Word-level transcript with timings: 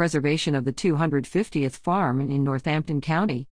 Preservation 0.00 0.54
of 0.54 0.64
the 0.64 0.72
250th 0.72 1.76
Farm 1.76 2.22
in 2.22 2.42
Northampton 2.42 3.02
County. 3.02 3.46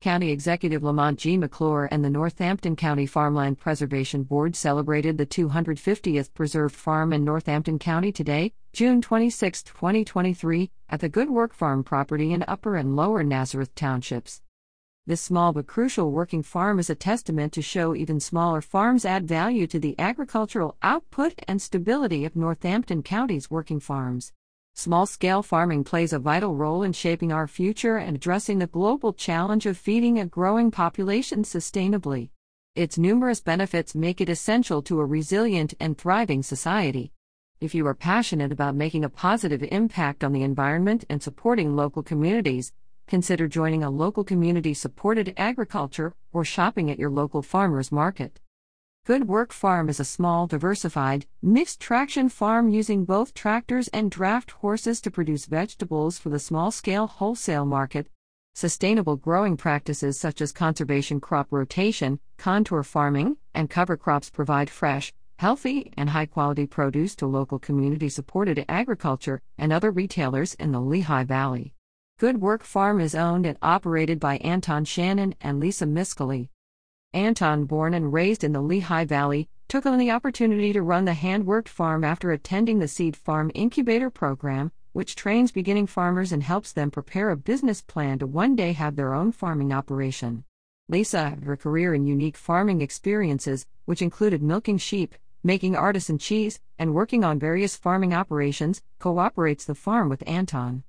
County 0.00 0.30
Executive 0.30 0.82
Lamont 0.82 1.18
G. 1.18 1.36
McClure 1.36 1.90
and 1.90 2.02
the 2.02 2.08
Northampton 2.08 2.74
County 2.74 3.04
Farmland 3.04 3.58
Preservation 3.58 4.22
Board 4.22 4.56
celebrated 4.56 5.18
the 5.18 5.26
250th 5.26 6.32
preserved 6.32 6.74
farm 6.74 7.12
in 7.12 7.22
Northampton 7.22 7.78
County 7.78 8.12
today, 8.12 8.54
June 8.72 9.02
26, 9.02 9.62
2023, 9.62 10.70
at 10.88 11.00
the 11.00 11.10
Good 11.10 11.28
Work 11.28 11.52
Farm 11.52 11.84
property 11.84 12.32
in 12.32 12.46
Upper 12.48 12.76
and 12.76 12.96
Lower 12.96 13.22
Nazareth 13.22 13.74
Townships. 13.74 14.40
This 15.04 15.20
small 15.20 15.52
but 15.52 15.66
crucial 15.66 16.12
working 16.12 16.44
farm 16.44 16.78
is 16.78 16.88
a 16.88 16.94
testament 16.94 17.52
to 17.54 17.62
show 17.62 17.92
even 17.92 18.20
smaller 18.20 18.60
farms 18.60 19.04
add 19.04 19.26
value 19.26 19.66
to 19.66 19.80
the 19.80 19.98
agricultural 19.98 20.76
output 20.80 21.34
and 21.48 21.60
stability 21.60 22.24
of 22.24 22.36
Northampton 22.36 23.02
County's 23.02 23.50
working 23.50 23.80
farms. 23.80 24.32
Small 24.74 25.06
scale 25.06 25.42
farming 25.42 25.82
plays 25.82 26.12
a 26.12 26.20
vital 26.20 26.54
role 26.54 26.84
in 26.84 26.92
shaping 26.92 27.32
our 27.32 27.48
future 27.48 27.96
and 27.96 28.14
addressing 28.14 28.60
the 28.60 28.68
global 28.68 29.12
challenge 29.12 29.66
of 29.66 29.76
feeding 29.76 30.20
a 30.20 30.24
growing 30.24 30.70
population 30.70 31.42
sustainably. 31.42 32.30
Its 32.76 32.96
numerous 32.96 33.40
benefits 33.40 33.96
make 33.96 34.20
it 34.20 34.28
essential 34.28 34.82
to 34.82 35.00
a 35.00 35.04
resilient 35.04 35.74
and 35.80 35.98
thriving 35.98 36.44
society. 36.44 37.10
If 37.60 37.74
you 37.74 37.84
are 37.88 37.94
passionate 37.94 38.52
about 38.52 38.76
making 38.76 39.02
a 39.02 39.08
positive 39.08 39.64
impact 39.72 40.22
on 40.22 40.32
the 40.32 40.44
environment 40.44 41.04
and 41.10 41.20
supporting 41.20 41.74
local 41.74 42.04
communities, 42.04 42.72
consider 43.06 43.48
joining 43.48 43.82
a 43.82 43.90
local 43.90 44.24
community 44.24 44.74
supported 44.74 45.34
agriculture 45.36 46.14
or 46.32 46.44
shopping 46.44 46.90
at 46.90 46.98
your 46.98 47.10
local 47.10 47.42
farmers 47.42 47.92
market. 47.92 48.40
Good 49.04 49.26
Work 49.26 49.52
Farm 49.52 49.88
is 49.88 49.98
a 49.98 50.04
small, 50.04 50.46
diversified, 50.46 51.26
mixed 51.42 51.80
traction 51.80 52.28
farm 52.28 52.68
using 52.68 53.04
both 53.04 53.34
tractors 53.34 53.88
and 53.88 54.10
draft 54.10 54.52
horses 54.52 55.00
to 55.00 55.10
produce 55.10 55.46
vegetables 55.46 56.18
for 56.18 56.28
the 56.28 56.38
small 56.38 56.70
scale 56.70 57.08
wholesale 57.08 57.64
market. 57.64 58.06
Sustainable 58.54 59.16
growing 59.16 59.56
practices 59.56 60.20
such 60.20 60.40
as 60.40 60.52
conservation 60.52 61.20
crop 61.20 61.48
rotation, 61.50 62.20
contour 62.38 62.84
farming, 62.84 63.38
and 63.54 63.68
cover 63.68 63.96
crops 63.96 64.30
provide 64.30 64.70
fresh, 64.70 65.12
healthy, 65.38 65.92
and 65.96 66.10
high 66.10 66.26
quality 66.26 66.66
produce 66.66 67.16
to 67.16 67.26
local 67.26 67.58
community 67.58 68.08
supported 68.08 68.64
agriculture 68.68 69.40
and 69.58 69.72
other 69.72 69.90
retailers 69.90 70.54
in 70.54 70.70
the 70.70 70.80
Lehigh 70.80 71.24
Valley. 71.24 71.74
Good 72.22 72.40
Work 72.40 72.62
Farm 72.62 73.00
is 73.00 73.16
owned 73.16 73.46
and 73.46 73.58
operated 73.62 74.20
by 74.20 74.36
Anton 74.36 74.84
Shannon 74.84 75.34
and 75.40 75.58
Lisa 75.58 75.86
Miscali. 75.86 76.50
Anton, 77.12 77.64
born 77.64 77.94
and 77.94 78.12
raised 78.12 78.44
in 78.44 78.52
the 78.52 78.60
Lehigh 78.60 79.06
Valley, 79.06 79.48
took 79.66 79.86
on 79.86 79.98
the 79.98 80.12
opportunity 80.12 80.72
to 80.72 80.82
run 80.82 81.04
the 81.04 81.14
hand-worked 81.14 81.68
farm 81.68 82.04
after 82.04 82.30
attending 82.30 82.78
the 82.78 82.86
Seed 82.86 83.16
Farm 83.16 83.50
Incubator 83.56 84.08
program, 84.08 84.70
which 84.92 85.16
trains 85.16 85.50
beginning 85.50 85.88
farmers 85.88 86.30
and 86.30 86.44
helps 86.44 86.70
them 86.70 86.92
prepare 86.92 87.30
a 87.30 87.36
business 87.36 87.82
plan 87.82 88.20
to 88.20 88.26
one 88.28 88.54
day 88.54 88.70
have 88.70 88.94
their 88.94 89.14
own 89.14 89.32
farming 89.32 89.72
operation. 89.72 90.44
Lisa, 90.88 91.30
had 91.30 91.42
her 91.42 91.56
career 91.56 91.92
in 91.92 92.06
unique 92.06 92.36
farming 92.36 92.82
experiences, 92.82 93.66
which 93.84 94.00
included 94.00 94.44
milking 94.44 94.78
sheep, 94.78 95.16
making 95.42 95.74
artisan 95.74 96.18
cheese, 96.18 96.60
and 96.78 96.94
working 96.94 97.24
on 97.24 97.40
various 97.40 97.74
farming 97.74 98.14
operations, 98.14 98.80
cooperates 99.00 99.64
the 99.64 99.74
farm 99.74 100.08
with 100.08 100.22
Anton. 100.24 100.84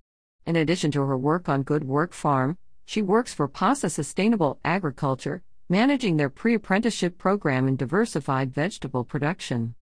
In 0.45 0.58
addition 0.58 0.91
to 0.91 1.02
her 1.03 1.17
work 1.17 1.47
on 1.47 1.63
Good 1.63 1.86
Work 1.86 2.13
Farm, 2.13 2.58
she 2.86 3.02
works 3.02 3.33
for 3.33 3.47
PASA 3.47 3.89
Sustainable 3.89 4.59
Agriculture, 4.66 5.41
managing 5.69 6.17
their 6.17 6.30
pre 6.30 6.55
apprenticeship 6.55 7.17
program 7.17 7.66
in 7.67 7.77
diversified 7.77 8.53
vegetable 8.53 9.05
production. 9.05 9.75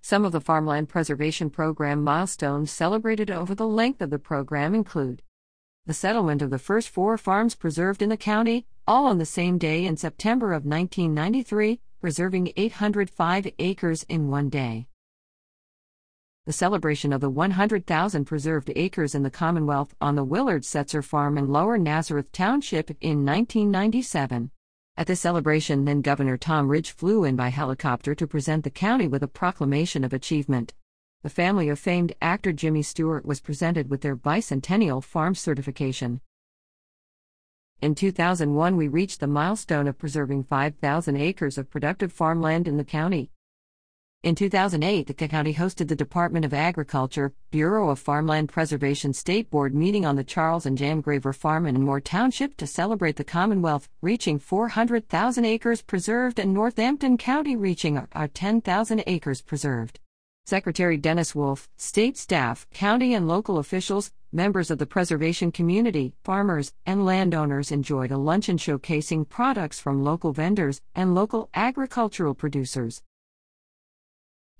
Some 0.00 0.24
of 0.24 0.32
the 0.32 0.40
Farmland 0.40 0.88
Preservation 0.88 1.50
Program 1.50 2.02
milestones 2.02 2.70
celebrated 2.70 3.30
over 3.30 3.54
the 3.54 3.66
length 3.66 4.00
of 4.00 4.08
the 4.08 4.18
program 4.18 4.74
include 4.74 5.20
the 5.84 5.92
settlement 5.92 6.40
of 6.40 6.48
the 6.48 6.58
first 6.58 6.88
four 6.88 7.18
farms 7.18 7.54
preserved 7.54 8.00
in 8.00 8.08
the 8.08 8.16
county, 8.16 8.66
all 8.86 9.06
on 9.06 9.18
the 9.18 9.26
same 9.26 9.58
day 9.58 9.84
in 9.84 9.98
September 9.98 10.54
of 10.54 10.64
1993, 10.64 11.78
preserving 12.00 12.52
805 12.56 13.48
acres 13.58 14.04
in 14.04 14.28
one 14.28 14.48
day 14.48 14.86
the 16.50 16.54
celebration 16.54 17.12
of 17.12 17.20
the 17.20 17.30
100,000 17.30 18.24
preserved 18.24 18.72
acres 18.74 19.14
in 19.14 19.22
the 19.22 19.30
Commonwealth 19.30 19.94
on 20.00 20.16
the 20.16 20.24
Willard 20.24 20.62
Setzer 20.62 21.00
Farm 21.00 21.38
in 21.38 21.46
Lower 21.46 21.78
Nazareth 21.78 22.32
Township 22.32 22.90
in 23.00 23.24
1997. 23.24 24.50
At 24.96 25.06
the 25.06 25.14
celebration, 25.14 25.84
then 25.84 26.02
Governor 26.02 26.36
Tom 26.36 26.66
Ridge 26.66 26.90
flew 26.90 27.22
in 27.22 27.36
by 27.36 27.50
helicopter 27.50 28.16
to 28.16 28.26
present 28.26 28.64
the 28.64 28.70
county 28.70 29.06
with 29.06 29.22
a 29.22 29.28
proclamation 29.28 30.02
of 30.02 30.12
achievement. 30.12 30.74
The 31.22 31.30
family 31.30 31.68
of 31.68 31.78
famed 31.78 32.16
actor 32.20 32.52
Jimmy 32.52 32.82
Stewart 32.82 33.24
was 33.24 33.40
presented 33.40 33.88
with 33.88 34.00
their 34.00 34.16
bicentennial 34.16 35.04
farm 35.04 35.36
certification. 35.36 36.20
In 37.80 37.94
2001, 37.94 38.76
we 38.76 38.88
reached 38.88 39.20
the 39.20 39.28
milestone 39.28 39.86
of 39.86 39.98
preserving 39.98 40.42
5,000 40.42 41.16
acres 41.16 41.58
of 41.58 41.70
productive 41.70 42.12
farmland 42.12 42.66
in 42.66 42.76
the 42.76 42.82
county. 42.82 43.30
In 44.22 44.34
2008, 44.34 45.06
the 45.06 45.14
county 45.14 45.54
hosted 45.54 45.88
the 45.88 45.96
Department 45.96 46.44
of 46.44 46.52
Agriculture, 46.52 47.32
Bureau 47.50 47.88
of 47.88 47.98
Farmland 47.98 48.50
Preservation 48.50 49.14
State 49.14 49.48
Board 49.48 49.74
meeting 49.74 50.04
on 50.04 50.16
the 50.16 50.24
Charles 50.24 50.66
and 50.66 50.76
Jan 50.76 51.00
Graver 51.00 51.32
Farm 51.32 51.64
in 51.64 51.82
Moore 51.82 52.02
Township 52.02 52.54
to 52.58 52.66
celebrate 52.66 53.16
the 53.16 53.24
Commonwealth 53.24 53.88
reaching 54.02 54.38
400,000 54.38 55.46
acres 55.46 55.80
preserved 55.80 56.38
and 56.38 56.52
Northampton 56.52 57.16
County 57.16 57.56
reaching 57.56 58.06
our 58.12 58.28
10,000 58.28 59.02
acres 59.06 59.40
preserved. 59.40 60.00
Secretary 60.44 60.98
Dennis 60.98 61.34
Wolff, 61.34 61.70
state 61.78 62.18
staff, 62.18 62.66
county 62.74 63.14
and 63.14 63.26
local 63.26 63.56
officials, 63.56 64.12
members 64.32 64.70
of 64.70 64.76
the 64.76 64.84
preservation 64.84 65.50
community, 65.50 66.12
farmers, 66.24 66.74
and 66.84 67.06
landowners 67.06 67.72
enjoyed 67.72 68.10
a 68.10 68.18
luncheon 68.18 68.58
showcasing 68.58 69.26
products 69.26 69.80
from 69.80 70.04
local 70.04 70.34
vendors 70.34 70.82
and 70.94 71.14
local 71.14 71.48
agricultural 71.54 72.34
producers. 72.34 73.00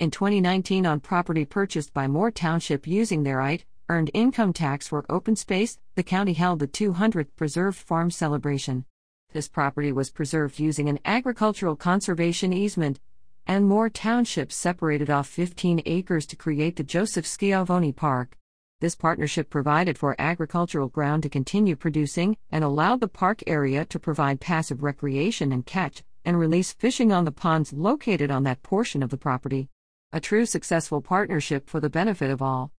In 0.00 0.10
2019, 0.10 0.86
on 0.86 1.00
property 1.00 1.44
purchased 1.44 1.92
by 1.92 2.08
Moore 2.08 2.30
Township 2.30 2.86
using 2.86 3.22
their 3.22 3.42
IT 3.42 3.66
earned 3.90 4.10
income 4.14 4.54
tax 4.54 4.88
for 4.88 5.04
open 5.10 5.36
space, 5.36 5.78
the 5.94 6.02
county 6.02 6.32
held 6.32 6.58
the 6.58 6.66
200th 6.66 7.36
preserved 7.36 7.76
farm 7.76 8.10
celebration. 8.10 8.86
This 9.34 9.46
property 9.46 9.92
was 9.92 10.08
preserved 10.08 10.58
using 10.58 10.88
an 10.88 11.00
agricultural 11.04 11.76
conservation 11.76 12.54
easement, 12.54 12.98
and 13.46 13.68
Moore 13.68 13.90
Township 13.90 14.50
separated 14.52 15.10
off 15.10 15.28
15 15.28 15.82
acres 15.84 16.24
to 16.28 16.34
create 16.34 16.76
the 16.76 16.82
Joseph 16.82 17.26
Schiavone 17.26 17.92
Park. 17.92 18.38
This 18.80 18.96
partnership 18.96 19.50
provided 19.50 19.98
for 19.98 20.16
agricultural 20.18 20.88
ground 20.88 21.24
to 21.24 21.28
continue 21.28 21.76
producing 21.76 22.38
and 22.50 22.64
allowed 22.64 23.00
the 23.00 23.06
park 23.06 23.42
area 23.46 23.84
to 23.84 23.98
provide 23.98 24.40
passive 24.40 24.82
recreation 24.82 25.52
and 25.52 25.66
catch 25.66 26.02
and 26.24 26.38
release 26.38 26.72
fishing 26.72 27.12
on 27.12 27.26
the 27.26 27.32
ponds 27.32 27.74
located 27.74 28.30
on 28.30 28.44
that 28.44 28.62
portion 28.62 29.02
of 29.02 29.10
the 29.10 29.18
property 29.18 29.68
a 30.12 30.20
true 30.20 30.44
successful 30.44 31.00
partnership 31.00 31.70
for 31.70 31.78
the 31.78 31.88
benefit 31.88 32.30
of 32.30 32.42
all. 32.42 32.72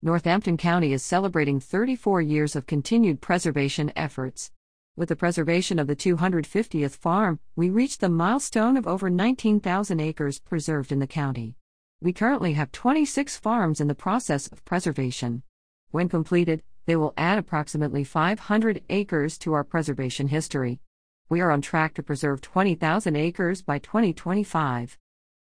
Northampton 0.00 0.56
County 0.56 0.94
is 0.94 1.02
celebrating 1.02 1.60
34 1.60 2.22
years 2.22 2.56
of 2.56 2.66
continued 2.66 3.20
preservation 3.20 3.92
efforts. 3.94 4.50
With 4.96 5.10
the 5.10 5.16
preservation 5.16 5.78
of 5.78 5.86
the 5.86 5.96
250th 5.96 6.96
farm, 6.96 7.38
we 7.54 7.68
reached 7.68 8.00
the 8.00 8.08
milestone 8.08 8.78
of 8.78 8.86
over 8.86 9.10
19,000 9.10 10.00
acres 10.00 10.38
preserved 10.38 10.90
in 10.90 11.00
the 11.00 11.06
county. 11.06 11.56
We 12.00 12.14
currently 12.14 12.54
have 12.54 12.72
26 12.72 13.36
farms 13.36 13.78
in 13.78 13.88
the 13.88 13.94
process 13.94 14.46
of 14.46 14.64
preservation. 14.64 15.42
When 15.90 16.08
completed, 16.08 16.62
they 16.86 16.96
will 16.96 17.12
add 17.18 17.36
approximately 17.36 18.04
500 18.04 18.82
acres 18.88 19.36
to 19.38 19.52
our 19.52 19.64
preservation 19.64 20.28
history. 20.28 20.80
We 21.28 21.42
are 21.42 21.50
on 21.50 21.60
track 21.60 21.92
to 21.94 22.02
preserve 22.02 22.40
20,000 22.40 23.16
acres 23.16 23.60
by 23.60 23.78
2025. 23.78 24.98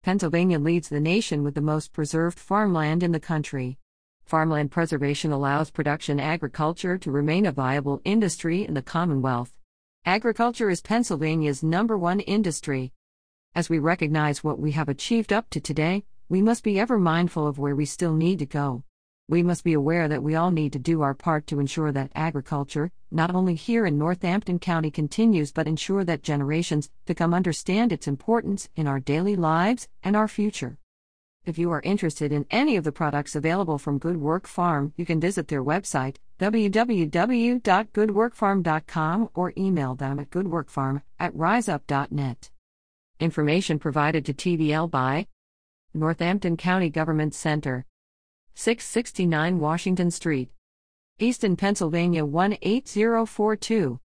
Pennsylvania 0.02 0.58
leads 0.58 0.88
the 0.88 0.98
nation 0.98 1.42
with 1.42 1.54
the 1.54 1.60
most 1.60 1.92
preserved 1.92 2.38
farmland 2.38 3.02
in 3.02 3.12
the 3.12 3.20
country. 3.20 3.78
Farmland 4.24 4.70
preservation 4.70 5.30
allows 5.30 5.70
production 5.70 6.18
agriculture 6.18 6.96
to 6.96 7.10
remain 7.10 7.44
a 7.44 7.52
viable 7.52 8.00
industry 8.04 8.64
in 8.64 8.72
the 8.72 8.80
Commonwealth. 8.80 9.52
Agriculture 10.06 10.70
is 10.70 10.80
Pennsylvania's 10.80 11.62
number 11.62 11.98
one 11.98 12.20
industry. 12.20 12.94
As 13.54 13.68
we 13.68 13.78
recognize 13.78 14.42
what 14.42 14.58
we 14.58 14.72
have 14.72 14.88
achieved 14.88 15.34
up 15.34 15.50
to 15.50 15.60
today, 15.60 16.04
we 16.30 16.40
must 16.40 16.64
be 16.64 16.80
ever 16.80 16.98
mindful 16.98 17.46
of 17.46 17.58
where 17.58 17.76
we 17.76 17.84
still 17.84 18.14
need 18.14 18.38
to 18.38 18.46
go 18.46 18.84
we 19.30 19.42
must 19.44 19.62
be 19.62 19.74
aware 19.74 20.08
that 20.08 20.24
we 20.24 20.34
all 20.34 20.50
need 20.50 20.72
to 20.72 20.78
do 20.80 21.02
our 21.02 21.14
part 21.14 21.46
to 21.46 21.60
ensure 21.60 21.92
that 21.92 22.10
agriculture, 22.16 22.90
not 23.12 23.32
only 23.32 23.54
here 23.54 23.86
in 23.86 23.96
Northampton 23.96 24.58
County, 24.58 24.90
continues 24.90 25.52
but 25.52 25.68
ensure 25.68 26.02
that 26.02 26.24
generations 26.24 26.90
to 27.06 27.14
come 27.14 27.32
understand 27.32 27.92
its 27.92 28.08
importance 28.08 28.68
in 28.74 28.88
our 28.88 28.98
daily 28.98 29.36
lives 29.36 29.86
and 30.02 30.16
our 30.16 30.26
future. 30.26 30.78
If 31.44 31.58
you 31.58 31.70
are 31.70 31.80
interested 31.82 32.32
in 32.32 32.44
any 32.50 32.74
of 32.74 32.82
the 32.82 32.90
products 32.90 33.36
available 33.36 33.78
from 33.78 33.98
Good 33.98 34.16
Work 34.16 34.48
Farm, 34.48 34.94
you 34.96 35.06
can 35.06 35.20
visit 35.20 35.46
their 35.46 35.62
website, 35.62 36.16
www.goodworkfarm.com, 36.40 39.30
or 39.32 39.52
email 39.56 39.94
them 39.94 40.18
at 40.18 40.30
goodworkfarm 40.30 41.02
at 41.20 41.32
riseup.net. 41.34 42.50
Information 43.20 43.78
provided 43.78 44.26
to 44.26 44.34
TVL 44.34 44.90
by 44.90 45.28
Northampton 45.94 46.56
County 46.56 46.90
Government 46.90 47.32
Center. 47.32 47.86
669 48.54 49.58
Washington 49.58 50.10
Street, 50.10 50.50
Easton, 51.18 51.54
Pennsylvania 51.56 52.24
18042. 52.24 54.00